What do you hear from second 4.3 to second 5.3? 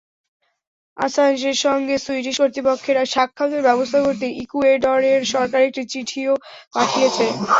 ইকুয়েডরের